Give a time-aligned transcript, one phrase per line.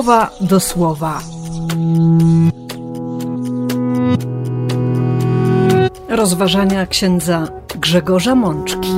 [0.00, 1.22] słowa do słowa.
[6.08, 8.88] Rozważania księdza Grzegorza Mączki.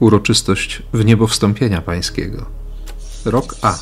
[0.00, 2.46] Uroczystość w niebo wstąpienia pańskiego.
[3.24, 3.78] Rok A.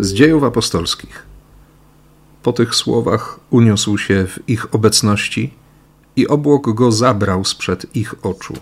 [0.00, 1.33] Z dziejów apostolskich.
[2.44, 5.54] Po tych słowach uniósł się w ich obecności
[6.16, 8.54] i obłok go zabrał sprzed ich oczu.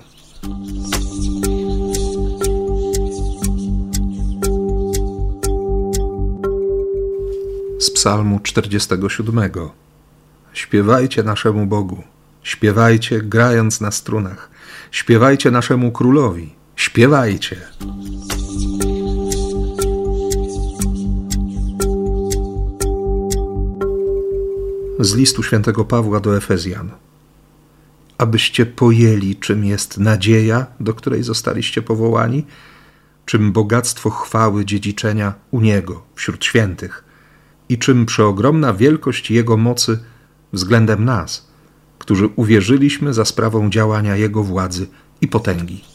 [7.79, 9.51] Z Psalmu 47.
[10.53, 12.03] Śpiewajcie naszemu Bogu,
[12.43, 14.51] śpiewajcie grając na strunach,
[14.91, 17.57] śpiewajcie naszemu królowi, śpiewajcie.
[25.05, 26.91] Z listu świętego Pawła do Efezjan.
[28.19, 32.47] Abyście pojęli, czym jest nadzieja, do której zostaliście powołani,
[33.27, 37.05] czym bogactwo chwały dziedziczenia u Niego wśród świętych
[37.69, 39.99] i czym przeogromna wielkość Jego mocy
[40.53, 41.47] względem nas,
[41.99, 44.87] którzy uwierzyliśmy za sprawą działania Jego władzy
[45.21, 45.92] i potęgi.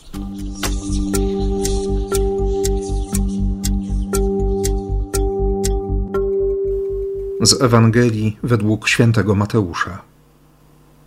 [7.42, 10.02] Z Ewangelii według świętego Mateusza.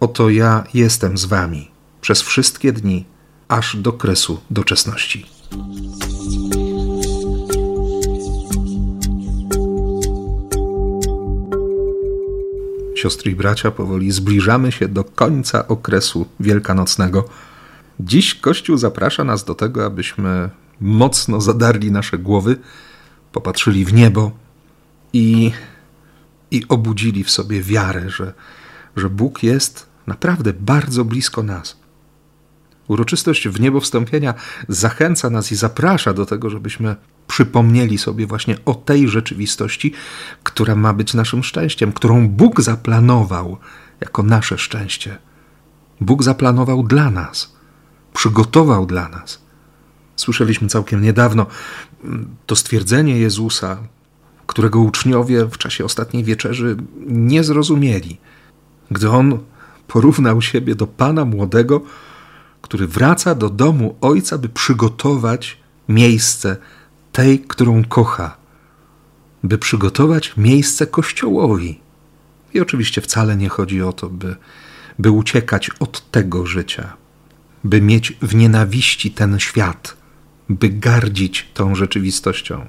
[0.00, 3.04] Oto ja jestem z wami przez wszystkie dni,
[3.48, 5.26] aż do kresu doczesności.
[12.94, 17.28] Siostry i bracia, powoli zbliżamy się do końca okresu wielkanocnego.
[18.00, 22.56] Dziś Kościół zaprasza nas do tego, abyśmy mocno zadarli nasze głowy,
[23.32, 24.30] popatrzyli w niebo
[25.12, 25.52] i
[26.50, 28.34] i obudzili w sobie wiarę, że,
[28.96, 31.80] że Bóg jest naprawdę bardzo blisko nas.
[32.88, 34.34] Uroczystość w niebo wstąpienia
[34.68, 39.92] zachęca nas i zaprasza do tego, żebyśmy przypomnieli sobie właśnie o tej rzeczywistości,
[40.42, 43.56] która ma być naszym szczęściem, którą Bóg zaplanował
[44.00, 45.18] jako nasze szczęście.
[46.00, 47.56] Bóg zaplanował dla nas,
[48.14, 49.42] przygotował dla nas.
[50.16, 51.46] Słyszeliśmy całkiem niedawno
[52.46, 53.78] to stwierdzenie Jezusa,
[54.50, 58.18] którego uczniowie w czasie ostatniej wieczerzy nie zrozumieli,
[58.90, 59.38] gdy on
[59.86, 61.80] porównał siebie do pana młodego,
[62.62, 65.56] który wraca do domu ojca, by przygotować
[65.88, 66.56] miejsce
[67.12, 68.36] tej, którą kocha,
[69.42, 71.80] by przygotować miejsce kościołowi.
[72.54, 74.36] I oczywiście wcale nie chodzi o to, by,
[74.98, 76.96] by uciekać od tego życia,
[77.64, 79.96] by mieć w nienawiści ten świat,
[80.48, 82.66] by gardzić tą rzeczywistością.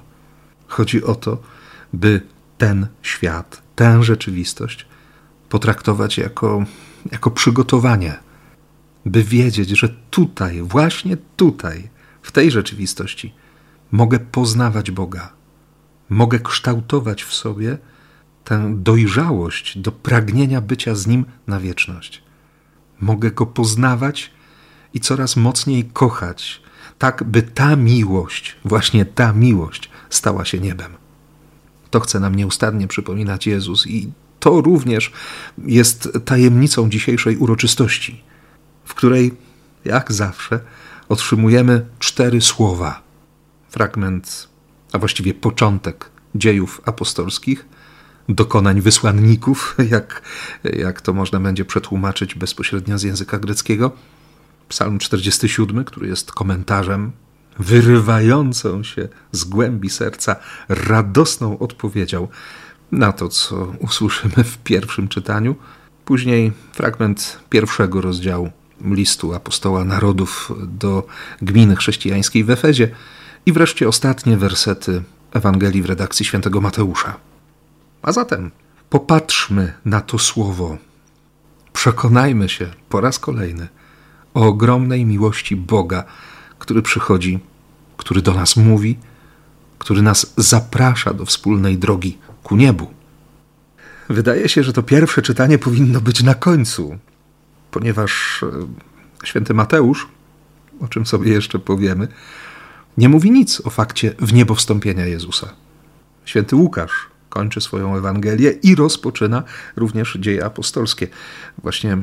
[0.68, 1.51] Chodzi o to,
[1.94, 2.22] by
[2.58, 4.86] ten świat, tę rzeczywistość
[5.50, 6.66] potraktować jako,
[7.12, 8.20] jako przygotowanie,
[9.06, 11.90] by wiedzieć, że tutaj, właśnie tutaj,
[12.22, 13.34] w tej rzeczywistości,
[13.92, 15.34] mogę poznawać Boga,
[16.10, 17.78] mogę kształtować w sobie
[18.44, 22.24] tę dojrzałość do pragnienia bycia z Nim na wieczność.
[23.00, 24.32] Mogę Go poznawać
[24.94, 26.62] i coraz mocniej kochać,
[26.98, 31.01] tak by ta miłość, właśnie ta miłość, stała się niebem.
[31.92, 35.12] To chce nam nieustannie przypominać Jezus i to również
[35.66, 38.24] jest tajemnicą dzisiejszej uroczystości,
[38.86, 39.34] w której,
[39.86, 40.60] jak zawsze,
[41.10, 43.02] otrzymujemy cztery słowa.
[43.70, 44.48] Fragment,
[44.92, 47.66] a właściwie początek dziejów apostolskich,
[48.30, 50.22] dokonań wysłanników, jak,
[50.64, 53.92] jak to można będzie przetłumaczyć bezpośrednio z języka greckiego.
[54.70, 57.12] Psalm 47, który jest komentarzem
[57.60, 60.36] wyrywającą się z głębi serca
[60.70, 62.28] radosną odpowiedzią
[62.92, 65.56] na to, co usłyszymy w pierwszym czytaniu.
[66.06, 68.52] Później fragment pierwszego rozdziału
[68.86, 71.08] listu apostoła narodów do
[71.42, 72.90] gminy chrześcijańskiej w Efezie
[73.46, 75.04] i wreszcie ostatnie wersety
[75.34, 77.18] Ewangelii w redakcji świętego Mateusza.
[78.02, 78.52] A zatem
[78.90, 80.78] popatrzmy na to słowo.
[81.74, 83.68] Przekonajmy się po raz kolejny
[84.34, 86.04] o ogromnej miłości Boga,
[86.60, 87.40] który przychodzi,
[88.02, 88.98] który do nas mówi,
[89.78, 92.88] który nas zaprasza do wspólnej drogi ku niebu.
[94.10, 96.98] Wydaje się, że to pierwsze czytanie powinno być na końcu,
[97.72, 98.48] ponieważ e,
[99.24, 100.08] święty Mateusz,
[100.80, 102.08] o czym sobie jeszcze powiemy,
[102.98, 105.54] nie mówi nic o fakcie w niebo wstąpienia Jezusa.
[106.26, 109.44] Święty Łukasz kończy swoją Ewangelię i rozpoczyna
[109.76, 111.08] również dzieje apostolskie,
[111.58, 111.98] właśnie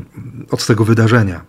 [0.51, 1.41] od tego wydarzenia,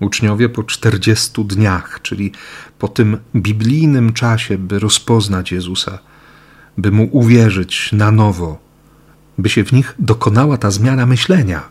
[0.00, 2.32] Uczniowie po 40 dniach, czyli
[2.78, 5.98] po tym biblijnym czasie, by rozpoznać Jezusa,
[6.78, 8.58] by mu uwierzyć na nowo,
[9.38, 11.62] by się w nich dokonała ta zmiana myślenia,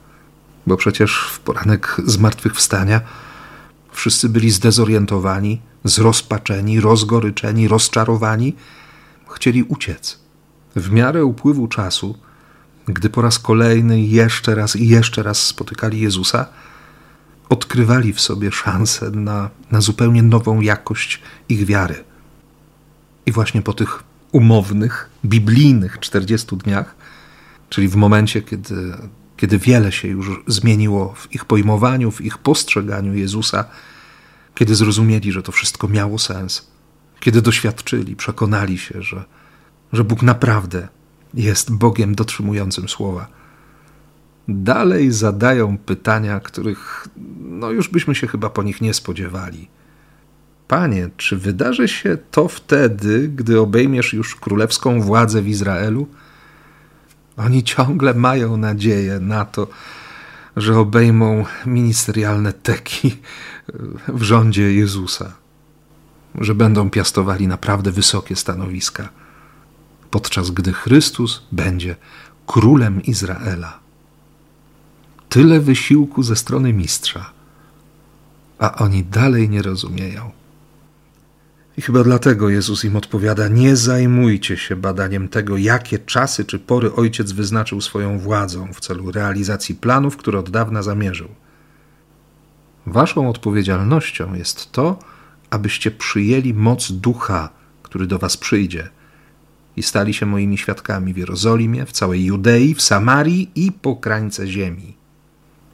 [0.68, 3.02] bo przecież w poranek zmartwychwstania
[3.92, 8.56] wszyscy byli zdezorientowani, zrozpaczeni, rozgoryczeni, rozczarowani,
[9.36, 10.20] chcieli uciec.
[10.76, 12.18] W miarę upływu czasu,
[12.88, 16.46] gdy po raz kolejny jeszcze raz i jeszcze raz spotykali Jezusa,
[17.50, 22.04] odkrywali w sobie szansę na, na zupełnie nową jakość ich wiary.
[23.26, 26.96] I właśnie po tych umownych, biblijnych 40 dniach,
[27.70, 28.94] czyli w momencie, kiedy,
[29.38, 33.66] kiedy wiele się już zmieniło w ich pojmowaniu, w ich postrzeganiu Jezusa,
[34.56, 36.68] kiedy zrozumieli, że to wszystko miało sens,
[37.20, 39.24] kiedy doświadczyli, przekonali się, że,
[39.94, 40.88] że Bóg naprawdę
[41.34, 43.28] jest Bogiem dotrzymującym słowa.
[44.48, 47.08] Dalej zadają pytania, których
[47.40, 49.68] no już byśmy się chyba po nich nie spodziewali.
[50.68, 56.08] Panie, czy wydarzy się to wtedy, gdy obejmiesz już królewską władzę w Izraelu?
[57.38, 59.68] Oni ciągle mają nadzieję na to,
[60.58, 63.18] że obejmą ministerialne teki
[64.08, 65.34] w rządzie Jezusa,
[66.36, 69.10] że będą piastowali naprawdę wysokie stanowiska,
[70.12, 71.96] podczas gdy Chrystus będzie
[72.46, 73.87] królem Izraela.
[75.30, 77.32] Tyle wysiłku ze strony mistrza,
[78.60, 80.32] a oni dalej nie rozumieją.
[81.78, 86.94] I chyba dlatego Jezus im odpowiada: Nie zajmujcie się badaniem tego, jakie czasy czy pory
[86.94, 91.28] Ojciec wyznaczył swoją władzą w celu realizacji planów, które od dawna zamierzył.
[92.86, 95.00] Waszą odpowiedzialnością jest to,
[95.50, 97.50] abyście przyjęli moc ducha,
[97.84, 98.90] który do Was przyjdzie,
[99.78, 104.48] i stali się moimi świadkami w Jerozolimie, w całej Judei, w Samarii i po krańce
[104.48, 104.97] ziemi.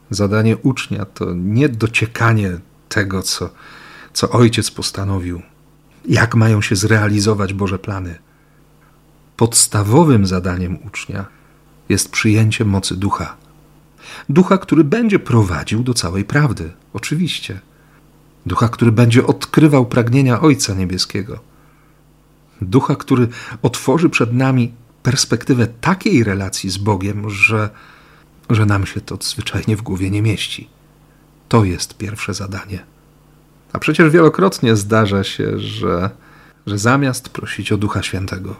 [0.10, 2.60] Zadanie ucznia to nie dociekanie
[2.90, 3.50] tego, co,
[4.14, 5.42] co ojciec postanowił,
[6.06, 8.16] jak mają się zrealizować Boże plany.
[9.38, 11.26] Podstawowym zadaniem ucznia
[11.90, 13.38] jest przyjęcie mocy ducha.
[14.30, 17.60] Ducha, który będzie prowadził do całej prawdy, oczywiście.
[18.46, 21.40] Ducha, który będzie odkrywał pragnienia Ojca Niebieskiego.
[22.62, 23.28] Ducha, który
[23.62, 24.74] otworzy przed nami
[25.04, 27.70] perspektywę takiej relacji z Bogiem, że,
[28.50, 30.70] że nam się to zwyczajnie w głowie nie mieści.
[31.50, 32.80] To jest pierwsze zadanie.
[33.74, 36.10] A przecież wielokrotnie zdarza się, że,
[36.68, 38.56] że zamiast prosić o Ducha Świętego,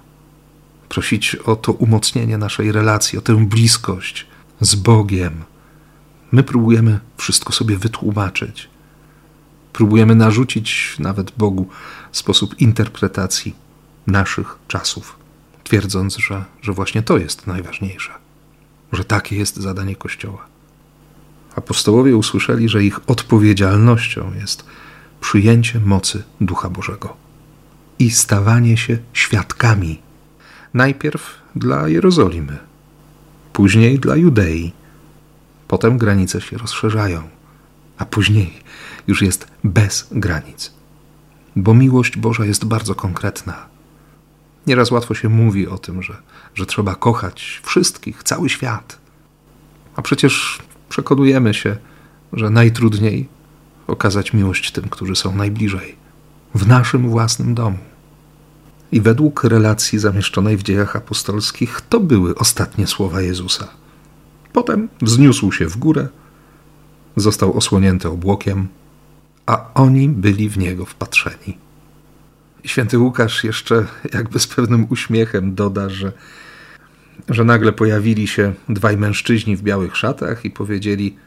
[0.90, 4.28] prosić o to umocnienie naszej relacji, o tę bliskość
[4.62, 5.44] z Bogiem,
[6.32, 8.70] my próbujemy wszystko sobie wytłumaczyć.
[9.74, 11.68] Próbujemy narzucić nawet Bogu
[12.12, 13.56] sposób interpretacji
[14.08, 15.18] naszych czasów,
[15.64, 18.12] twierdząc, że, że właśnie to jest najważniejsze,
[18.94, 20.46] że takie jest zadanie Kościoła.
[21.56, 24.66] Apostołowie usłyszeli, że ich odpowiedzialnością jest
[25.22, 27.18] przyjęcie mocy Ducha Bożego
[28.00, 30.02] i stawanie się świadkami.
[30.74, 32.58] Najpierw dla Jerozolimy,
[33.54, 34.72] później dla Judei.
[35.68, 37.22] Potem granice się rozszerzają,
[37.98, 38.54] a później
[39.08, 40.74] już jest bez granic.
[41.56, 43.73] Bo miłość Boża jest bardzo konkretna.
[44.68, 46.18] Nieraz łatwo się mówi o tym, że,
[46.56, 48.98] że trzeba kochać wszystkich, cały świat.
[49.96, 51.78] A przecież przekonujemy się,
[52.34, 53.28] że najtrudniej
[53.88, 55.96] okazać miłość tym, którzy są najbliżej,
[56.56, 57.78] w naszym własnym domu.
[58.92, 63.68] I według relacji zamieszczonej w dziejach apostolskich, to były ostatnie słowa Jezusa.
[64.54, 66.08] Potem wzniósł się w górę,
[67.16, 68.68] został osłonięty obłokiem,
[69.46, 71.58] a oni byli w niego wpatrzeni.
[72.64, 76.12] Święty Łukasz jeszcze jakby z pewnym uśmiechem doda, że,
[77.30, 81.18] że nagle pojawili się dwaj mężczyźni w białych szatach i powiedzieli: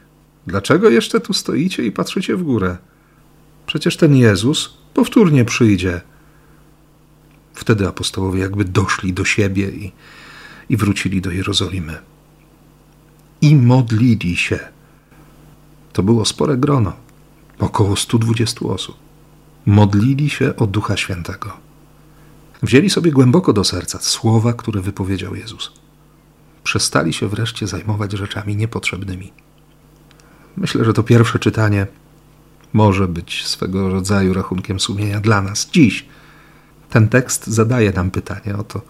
[0.47, 2.77] Dlaczego jeszcze tu stoicie i patrzycie w górę?
[3.65, 6.01] Przecież ten Jezus powtórnie przyjdzie.
[7.53, 9.91] Wtedy apostołowie jakby doszli do siebie i,
[10.69, 11.97] i wrócili do Jerozolimy.
[13.41, 14.59] I modlili się.
[15.93, 16.93] To było spore grono,
[17.59, 19.06] około 120 osób.
[19.67, 21.57] Modlili się o Ducha Świętego.
[22.63, 25.71] Wzięli sobie głęboko do serca słowa, które wypowiedział Jezus.
[26.63, 29.31] Przestali się wreszcie zajmować rzeczami niepotrzebnymi.
[30.57, 31.87] Myślę, że to pierwsze czytanie
[32.73, 36.05] może być swego rodzaju rachunkiem sumienia dla nas dziś.
[36.89, 38.81] Ten tekst zadaje nam pytanie o to,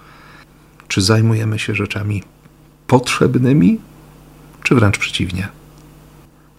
[0.88, 2.24] czy zajmujemy się rzeczami
[2.88, 3.80] potrzebnymi,
[4.64, 5.48] czy wręcz przeciwnie.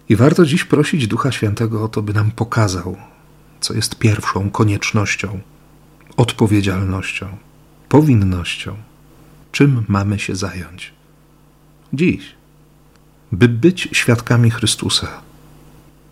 [0.09, 2.97] I warto dziś prosić Ducha Świętego o to, by nam pokazał,
[3.61, 5.39] co jest pierwszą koniecznością,
[6.17, 7.37] odpowiedzialnością,
[7.89, 8.75] powinnością,
[9.51, 10.93] czym mamy się zająć.
[11.93, 12.35] Dziś
[13.31, 15.21] by być świadkami Chrystusa,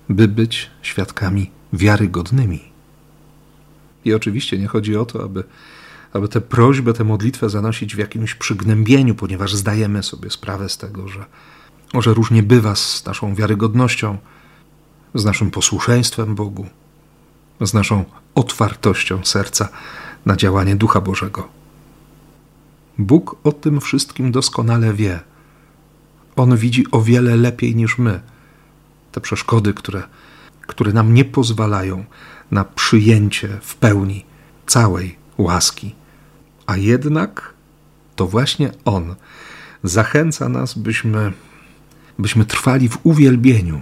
[0.09, 2.59] by być świadkami wiarygodnymi.
[4.05, 5.43] I oczywiście nie chodzi o to, aby,
[6.13, 11.07] aby tę prośbę, tę modlitwę zanosić w jakimś przygnębieniu, ponieważ zdajemy sobie sprawę z tego,
[11.07, 11.25] że,
[11.93, 14.17] że różnie bywa z naszą wiarygodnością,
[15.13, 16.67] z naszym posłuszeństwem Bogu,
[17.61, 19.69] z naszą otwartością serca
[20.25, 21.47] na działanie Ducha Bożego.
[22.97, 25.19] Bóg o tym wszystkim doskonale wie.
[26.35, 28.21] On widzi o wiele lepiej niż my
[29.11, 30.03] te przeszkody, które,
[30.61, 32.05] które nam nie pozwalają
[32.51, 34.25] na przyjęcie w pełni
[34.67, 35.95] całej łaski.
[36.65, 37.53] A jednak
[38.15, 39.15] to właśnie On
[39.83, 41.33] zachęca nas, byśmy,
[42.19, 43.81] byśmy trwali w uwielbieniu.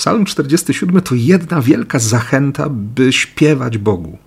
[0.00, 4.18] Psalm 47 to jedna wielka zachęta, by śpiewać Bogu.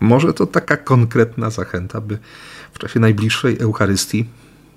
[0.00, 2.18] Może to taka konkretna zachęta, by
[2.72, 4.24] w czasie najbliższej Eucharystii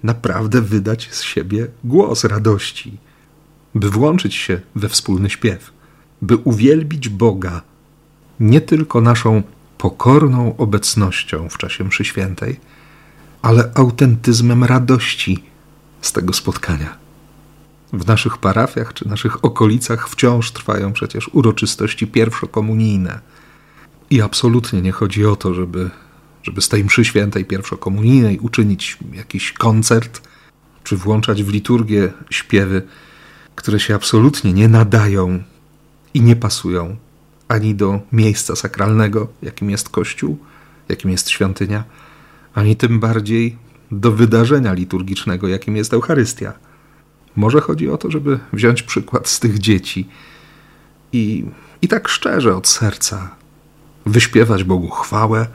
[0.04, 2.98] naprawdę wydać z siebie głos radości,
[3.76, 5.72] by włączyć się we wspólny śpiew,
[6.22, 7.62] by uwielbić Boga
[8.40, 9.44] nie tylko naszą
[9.78, 12.60] pokorną obecnością w czasie mszy świętej,
[13.42, 15.44] ale autentyzmem radości
[16.02, 17.01] z tego spotkania.
[17.94, 23.20] W naszych parafiach czy naszych okolicach wciąż trwają przecież uroczystości pierwszokomunijne.
[24.10, 25.90] I absolutnie nie chodzi o to, żeby,
[26.44, 30.22] żeby z tej mszy świętej pierwszokomunijnej uczynić jakiś koncert,
[30.84, 32.82] czy włączać w liturgię śpiewy,
[33.56, 35.44] które się absolutnie nie nadają
[36.14, 36.96] i nie pasują
[37.48, 40.38] ani do miejsca sakralnego, jakim jest Kościół,
[40.90, 41.84] jakim jest świątynia,
[42.54, 43.58] ani tym bardziej
[43.92, 46.54] do wydarzenia liturgicznego, jakim jest Eucharystia.
[47.36, 50.08] Może chodzi o to, żeby wziąć przykład z tych dzieci
[51.14, 51.46] i,
[51.82, 53.36] i tak szczerze od serca
[54.06, 55.48] wyśpiewać Bogu chwałę,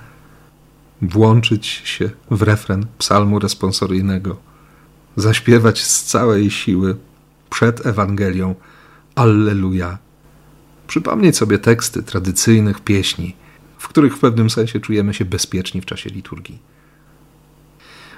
[1.02, 4.36] włączyć się w refren psalmu responsoryjnego,
[5.16, 6.96] zaśpiewać z całej siły
[7.50, 8.54] przed Ewangelią
[9.14, 9.98] Alleluja
[10.86, 13.36] przypomnieć sobie teksty tradycyjnych pieśni,
[13.78, 16.58] w których w pewnym sensie czujemy się bezpieczni w czasie liturgii.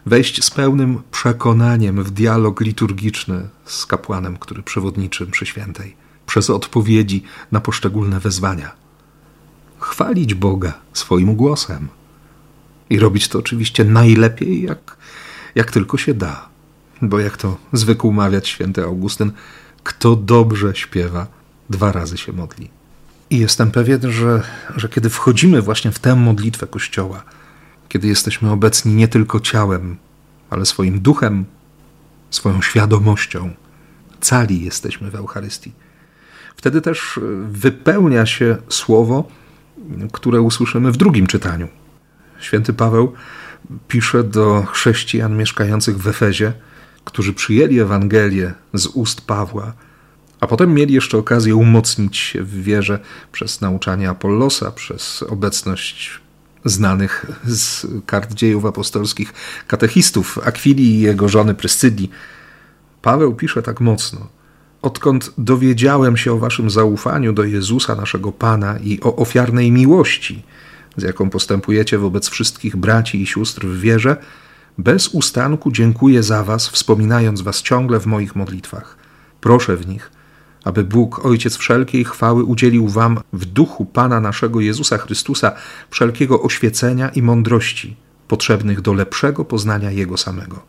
[0.07, 7.23] Wejść z pełnym przekonaniem w dialog liturgiczny z kapłanem, który przewodniczy mszy świętej, przez odpowiedzi
[7.53, 8.73] na poszczególne wezwania.
[9.79, 11.89] Chwalić Boga swoim głosem.
[12.91, 14.97] I robić to oczywiście najlepiej, jak,
[15.55, 16.49] jak tylko się da.
[17.03, 19.33] Bo jak to zwykł mawiać święty Augustyn,
[19.83, 21.27] kto dobrze śpiewa,
[21.71, 22.71] dwa razy się modli.
[23.31, 24.43] I jestem pewien, że,
[24.77, 27.23] że kiedy wchodzimy właśnie w tę modlitwę Kościoła,
[27.89, 29.97] kiedy jesteśmy obecni nie tylko ciałem,
[30.51, 31.45] ale swoim duchem,
[32.31, 33.51] swoją świadomością,
[34.21, 35.73] cali jesteśmy w Eucharystii.
[36.57, 39.29] Wtedy też wypełnia się słowo,
[40.13, 41.69] które usłyszymy w drugim czytaniu.
[42.41, 43.13] Święty Paweł
[43.89, 46.53] pisze do chrześcijan mieszkających w Efezie,
[47.05, 49.73] którzy przyjęli Ewangelię z ust Pawła
[50.41, 52.99] a potem mieli jeszcze okazję umocnić się w wierze
[53.33, 56.21] przez nauczanie Apollosa, przez obecność
[56.69, 59.33] znanych z kart dziejów apostolskich
[59.67, 62.11] katechistów Akwili i jego żony Pryscydii.
[63.03, 64.27] Paweł pisze tak mocno.
[64.83, 70.43] Odkąd dowiedziałem się o waszym zaufaniu do Jezusa, naszego Pana i o ofiarnej miłości,
[70.97, 74.17] z jaką postępujecie wobec wszystkich braci i sióstr w wierze,
[74.79, 78.97] bez ustanku dziękuję za was, wspominając was ciągle w moich modlitwach.
[79.41, 80.11] Proszę w nich,
[80.69, 85.53] aby Bóg, Ojciec wszelkiej chwały, udzielił Wam w duchu Pana naszego Jezusa Chrystusa
[85.91, 87.97] wszelkiego oświecenia i mądrości,
[88.29, 90.63] potrzebnych do lepszego poznania Jego samego.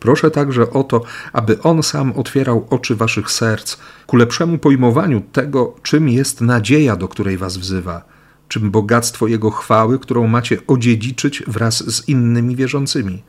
[0.00, 3.76] Proszę także o to, aby On sam otwierał oczy Waszych serc
[4.06, 8.04] ku lepszemu pojmowaniu tego, czym jest nadzieja, do której Was wzywa,
[8.48, 13.22] czym bogactwo Jego chwały, którą macie odziedziczyć wraz z innymi wierzącymi,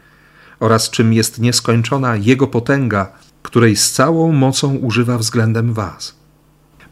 [0.59, 6.15] oraz czym jest nieskończona Jego potęga której z całą mocą używa względem Was.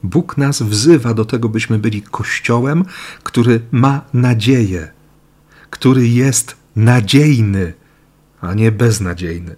[0.03, 2.85] Bóg nas wzywa do tego, byśmy byli Kościołem,
[3.23, 4.91] który ma nadzieję,
[5.69, 7.73] który jest nadziejny,
[8.41, 9.55] a nie beznadziejny.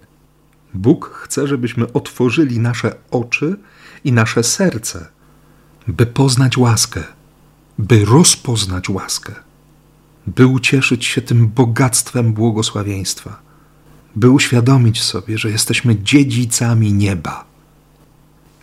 [0.74, 3.56] Bóg chce, żebyśmy otworzyli nasze oczy
[4.04, 5.08] i nasze serce,
[5.88, 7.02] by poznać łaskę,
[7.78, 9.34] by rozpoznać łaskę,
[10.26, 13.45] by ucieszyć się tym bogactwem błogosławieństwa
[14.16, 17.44] by uświadomić sobie, że jesteśmy dziedzicami nieba.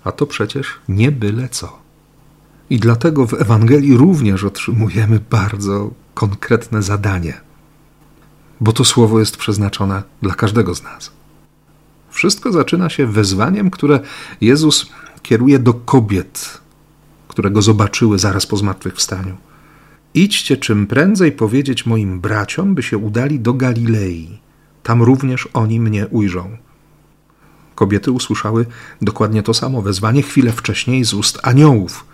[0.03, 1.79] A to przecież nie byle co.
[2.69, 7.41] I dlatego w Ewangelii również otrzymujemy bardzo konkretne zadanie,
[8.61, 11.11] bo to słowo jest przeznaczone dla każdego z nas.
[12.09, 13.99] Wszystko zaczyna się wezwaniem, które
[14.41, 14.89] Jezus
[15.21, 16.61] kieruje do kobiet,
[17.27, 19.37] które go zobaczyły zaraz po zmartwychwstaniu.
[20.13, 24.42] Idźcie czym prędzej powiedzieć moim braciom, by się udali do Galilei
[24.83, 26.57] tam również oni mnie ujrzą.
[27.75, 28.65] Kobiety usłyszały
[29.01, 32.05] dokładnie to samo wezwanie chwilę wcześniej z ust aniołów,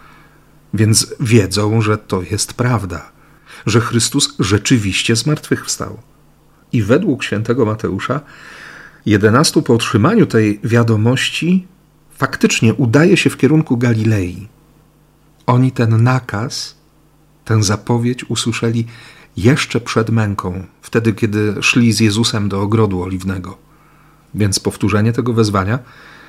[0.73, 3.11] więc wiedzą, że to jest prawda.
[3.65, 5.97] że Chrystus rzeczywiście zmartwychwstał.
[6.71, 8.21] I według świętego Mateusza,
[9.05, 11.67] jedenastu po otrzymaniu tej wiadomości
[12.11, 14.47] faktycznie udaje się w kierunku Galilei.
[15.45, 16.75] Oni ten nakaz,
[17.45, 18.85] tę zapowiedź usłyszeli
[19.37, 23.57] jeszcze przed męką, wtedy kiedy szli z Jezusem do ogrodu oliwnego.
[24.35, 25.79] Więc powtórzenie tego wezwania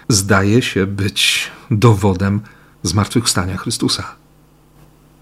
[0.09, 2.41] zdaje się być dowodem
[2.83, 4.05] zmartwychwstania Chrystusa.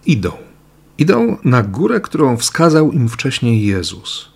[0.07, 0.33] Idą.
[0.99, 4.29] Idą na górę, którą wskazał im wcześniej Jezus.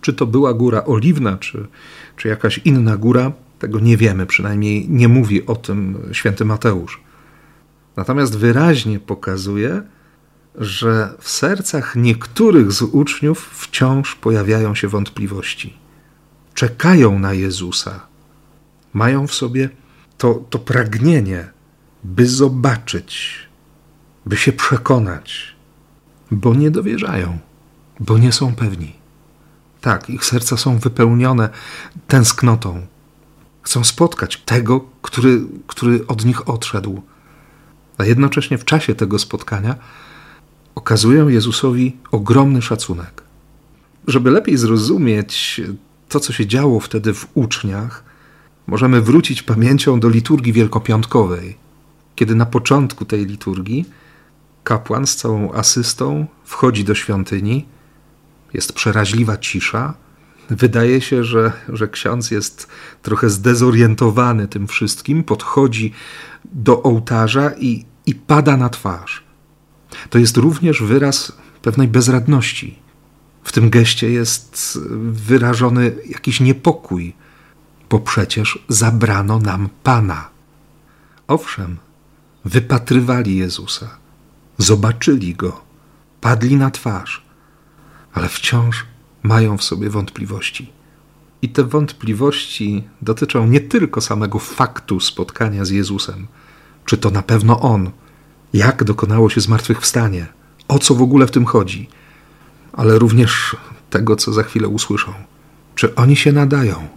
[0.00, 1.66] Czy to była góra oliwna, czy,
[2.16, 7.00] czy jakaś inna góra, tego nie wiemy, przynajmniej nie mówi o tym święty Mateusz.
[7.96, 9.82] Natomiast wyraźnie pokazuje,
[10.54, 15.76] że w sercach niektórych z uczniów wciąż pojawiają się wątpliwości.
[16.54, 18.06] Czekają na Jezusa.
[18.92, 19.68] Mają w sobie
[20.18, 21.50] to, to pragnienie,
[22.04, 23.38] by zobaczyć,
[24.26, 25.54] by się przekonać,
[26.30, 27.38] bo nie dowierzają,
[28.00, 28.92] bo nie są pewni.
[29.80, 31.48] Tak, ich serca są wypełnione
[32.08, 32.86] tęsknotą.
[33.62, 37.02] Chcą spotkać tego, który, który od nich odszedł.
[37.98, 39.74] A jednocześnie w czasie tego spotkania
[40.74, 43.22] okazują Jezusowi ogromny szacunek.
[44.06, 45.60] Żeby lepiej zrozumieć
[46.08, 48.04] to, co się działo wtedy w uczniach,
[48.66, 51.56] możemy wrócić pamięcią do liturgii wielkopiątkowej,
[52.14, 53.84] kiedy na początku tej liturgii
[54.64, 57.66] kapłan z całą asystą wchodzi do świątyni,
[58.52, 59.94] jest przeraźliwa cisza.
[60.50, 62.68] Wydaje się, że, że ksiądz jest
[63.02, 65.92] trochę zdezorientowany tym wszystkim, podchodzi
[66.44, 69.23] do ołtarza i, i pada na twarz.
[70.10, 71.32] To jest również wyraz
[71.62, 72.78] pewnej bezradności.
[73.44, 74.78] W tym geście jest
[75.10, 77.14] wyrażony jakiś niepokój,
[77.90, 80.28] bo przecież zabrano nam Pana.
[81.28, 81.76] Owszem,
[82.44, 83.96] wypatrywali Jezusa,
[84.58, 85.60] zobaczyli go,
[86.20, 87.22] padli na twarz,
[88.14, 88.84] ale wciąż
[89.22, 90.72] mają w sobie wątpliwości.
[91.42, 96.26] I te wątpliwości dotyczą nie tylko samego faktu spotkania z Jezusem,
[96.84, 97.90] czy to na pewno On,
[98.54, 100.26] jak dokonało się zmartwychwstanie,
[100.68, 101.88] o co w ogóle w tym chodzi,
[102.72, 103.56] ale również
[103.90, 105.12] tego, co za chwilę usłyszą.
[105.74, 106.88] Czy oni się nadają?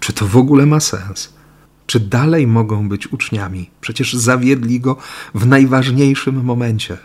[0.00, 1.32] Czy to w ogóle ma sens?
[1.86, 3.70] Czy dalej mogą być uczniami?
[3.80, 4.96] Przecież zawiedli go
[5.34, 6.98] w najważniejszym momencie.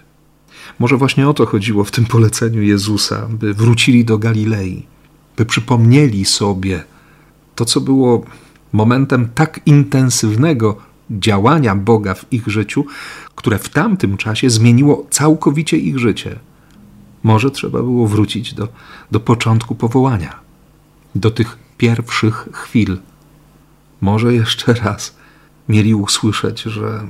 [0.80, 4.86] Może właśnie o to chodziło w tym poleceniu Jezusa, by wrócili do Galilei,
[5.38, 6.84] by przypomnieli sobie
[7.56, 8.26] to, co było
[8.74, 12.86] momentem tak intensywnego działania Boga w ich życiu,
[13.36, 16.40] które w tamtym czasie zmieniło całkowicie ich życie.
[17.24, 18.68] Może trzeba było wrócić do,
[19.12, 20.40] do początku powołania,
[21.16, 22.98] do tych pierwszych chwil.
[24.02, 25.16] Może jeszcze raz
[25.70, 27.08] mieli usłyszeć, że,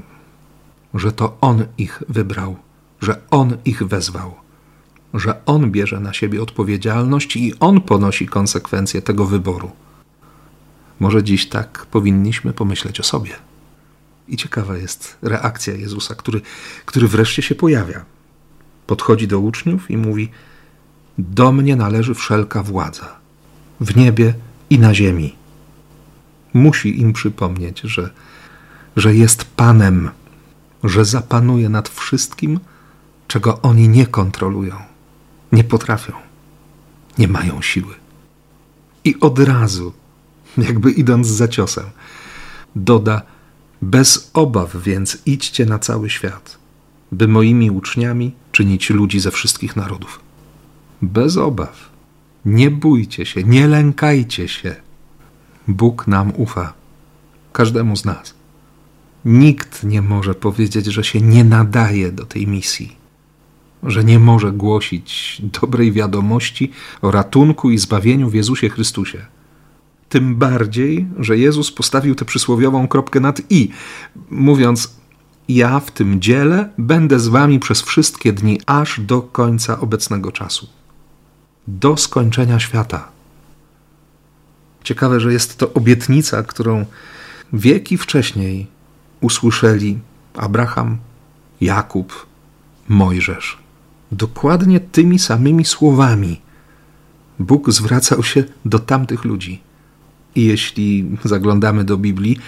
[0.94, 2.56] że to On ich wybrał,
[3.02, 4.34] że On ich wezwał,
[5.14, 9.72] że On bierze na siebie odpowiedzialność i On ponosi konsekwencje tego wyboru.
[11.00, 13.32] Może dziś tak powinniśmy pomyśleć o sobie.
[14.28, 16.42] I ciekawa jest reakcja Jezusa, który,
[16.86, 18.06] który wreszcie się pojawia.
[18.88, 20.30] Podchodzi do uczniów i mówi:
[21.18, 23.16] Do mnie należy wszelka władza,
[23.80, 24.34] w niebie
[24.70, 25.36] i na ziemi.
[26.54, 28.10] Musi im przypomnieć, że,
[28.96, 30.10] że jest Panem,
[30.84, 32.60] że zapanuje nad wszystkim,
[33.28, 34.76] czego oni nie kontrolują,
[35.52, 36.14] nie potrafią,
[37.18, 37.94] nie mają siły.
[39.04, 39.94] I od razu,
[40.58, 41.86] jakby idąc za ciosem,
[42.76, 43.22] doda:
[43.84, 46.58] bez obaw więc idźcie na cały świat,
[47.12, 50.20] by moimi uczniami czynić ludzi ze wszystkich narodów.
[51.02, 51.90] Bez obaw.
[52.46, 54.76] Nie bójcie się, nie lękajcie się.
[55.68, 56.74] Bóg nam ufa,
[57.54, 58.34] każdemu z nas.
[59.26, 62.96] Nikt nie może powiedzieć, że się nie nadaje do tej misji,
[63.84, 69.26] że nie może głosić dobrej wiadomości o ratunku i zbawieniu w Jezusie Chrystusie.
[70.14, 73.70] Tym bardziej, że Jezus postawił tę przysłowiową kropkę nad i,
[74.30, 74.96] mówiąc:
[75.48, 80.68] Ja w tym dziele będę z wami przez wszystkie dni, aż do końca obecnego czasu.
[81.68, 83.08] Do skończenia świata.
[84.84, 86.86] Ciekawe, że jest to obietnica, którą
[87.54, 88.68] wieki wcześniej
[89.22, 90.00] usłyszeli
[90.34, 90.98] Abraham,
[91.62, 92.26] Jakub,
[92.88, 93.58] Mojżesz.
[94.12, 96.42] Dokładnie tymi samymi słowami
[97.40, 99.73] Bóg zwracał się do tamtych ludzi.
[100.36, 102.40] I jeśli zaglądamy do Biblii,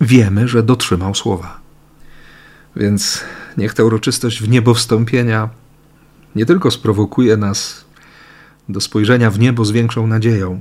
[0.00, 1.60] wiemy, że dotrzymał słowa.
[2.76, 3.24] Więc
[3.56, 5.48] niech ta uroczystość w niebo wstąpienia
[6.36, 7.84] nie tylko sprowokuje nas
[8.68, 10.60] do spojrzenia w niebo z większą nadzieją,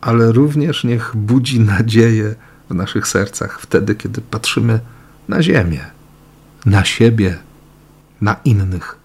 [0.00, 2.34] ale również niech budzi nadzieję
[2.70, 4.80] w naszych sercach wtedy, kiedy patrzymy
[5.28, 5.80] na ziemię,
[6.66, 7.38] na siebie,
[8.20, 8.98] na innych.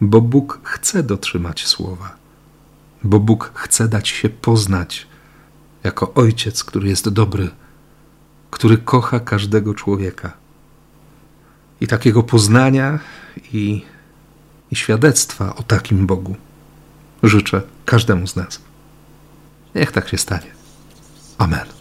[0.00, 2.16] bo Bóg chce dotrzymać słowa,
[3.04, 5.06] bo Bóg chce dać się poznać
[5.84, 7.50] jako Ojciec, który jest dobry,
[8.50, 10.32] który kocha każdego człowieka.
[11.80, 12.98] I takiego poznania
[13.52, 13.84] i,
[14.70, 16.36] i świadectwa o takim Bogu
[17.22, 18.60] życzę każdemu z nas.
[19.74, 20.50] Niech tak się stanie.
[21.38, 21.75] Amen.